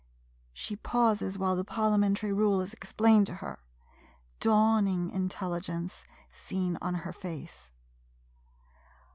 [She 0.51 0.75
pauses 0.77 1.37
while 1.37 1.55
the 1.55 1.63
parliamentary 1.63 2.33
rule 2.33 2.59
is 2.61 2.73
explained 2.73 3.27
to 3.27 3.35
her. 3.35 3.59
Dawning 4.39 5.11
intelligence 5.11 6.05
seen 6.31 6.75
on 6.81 6.95
her 7.05 7.13
face. 7.13 7.69